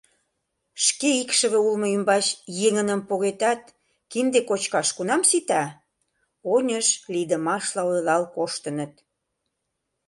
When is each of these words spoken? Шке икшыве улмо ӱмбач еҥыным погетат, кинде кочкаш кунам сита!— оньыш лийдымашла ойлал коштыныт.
Шке 0.85 1.09
икшыве 1.21 1.59
улмо 1.67 1.87
ӱмбач 1.95 2.25
еҥыным 2.67 3.01
погетат, 3.09 3.61
кинде 4.11 4.39
кочкаш 4.49 4.87
кунам 4.97 5.21
сита!— 5.29 5.63
оньыш 6.53 6.87
лийдымашла 7.13 7.81
ойлал 7.91 8.23
коштыныт. 8.35 8.93